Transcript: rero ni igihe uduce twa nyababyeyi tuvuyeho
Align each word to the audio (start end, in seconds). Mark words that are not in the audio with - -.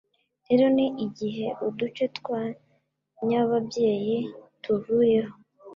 rero 0.47 0.65
ni 0.75 0.87
igihe 1.05 1.47
uduce 1.67 2.03
twa 2.17 2.41
nyababyeyi 3.27 4.17
tuvuyeho 4.63 5.33